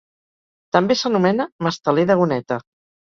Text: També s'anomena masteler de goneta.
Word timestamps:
També 0.75 0.95
s'anomena 1.01 1.47
masteler 1.67 2.07
de 2.13 2.17
goneta. 2.21 2.59